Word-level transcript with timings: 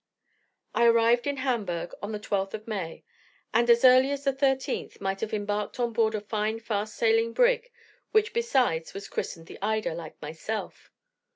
I 0.73 0.85
arrived 0.85 1.27
in 1.27 1.37
Hamburgh 1.45 1.93
on 2.01 2.11
the 2.11 2.19
12th 2.19 2.55
of 2.55 2.67
May; 2.67 3.03
and, 3.53 3.69
as 3.69 3.85
early 3.85 4.09
as 4.09 4.23
the 4.23 4.33
13th, 4.33 4.99
might 4.99 5.21
have 5.21 5.31
embarked 5.31 5.79
on 5.79 5.93
board 5.93 6.15
a 6.15 6.21
fine 6.21 6.59
fast 6.59 6.95
sailing 6.95 7.33
brig, 7.33 7.69
which, 8.11 8.33
besides, 8.33 8.95
was 8.95 9.07
christened 9.07 9.45
the 9.45 9.59
"Ida," 9.61 9.93
like 9.93 10.19
myself. 10.19 10.89